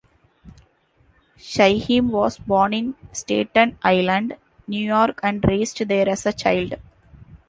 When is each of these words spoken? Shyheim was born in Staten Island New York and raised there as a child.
Shyheim 1.37 2.09
was 2.09 2.39
born 2.39 2.73
in 2.73 2.95
Staten 3.11 3.77
Island 3.83 4.35
New 4.67 4.83
York 4.83 5.19
and 5.21 5.45
raised 5.47 5.77
there 5.87 6.09
as 6.09 6.25
a 6.25 6.33
child. 6.33 6.73